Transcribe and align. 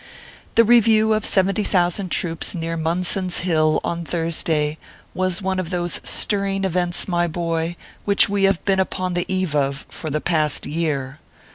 The 0.55 0.63
review 0.63 1.13
of 1.13 1.25
seventy 1.27 1.63
thousand 1.63 2.09
troops 2.09 2.55
near 2.55 2.75
Mun 2.75 3.03
son 3.03 3.27
s 3.27 3.37
Hill, 3.41 3.79
on 3.83 4.03
Thursday, 4.03 4.79
was 5.13 5.43
one 5.43 5.59
of 5.59 5.69
those 5.69 6.01
stirring 6.03 6.63
events, 6.63 7.07
my 7.07 7.27
boy, 7.27 7.75
which 8.03 8.27
we 8.27 8.45
have 8.45 8.65
been 8.65 8.79
upon 8.79 9.13
the 9.13 9.31
eve 9.31 9.53
of 9.53 9.85
for 9.89 10.09
the 10.09 10.19
past 10.19 10.65
year. 10.65 11.19